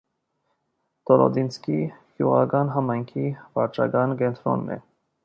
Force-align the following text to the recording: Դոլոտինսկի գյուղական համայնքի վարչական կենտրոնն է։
Դոլոտինսկի 1.09 1.77
գյուղական 1.81 2.71
համայնքի 2.79 3.27
վարչական 3.59 4.17
կենտրոնն 4.23 4.73
է։ 4.79 4.81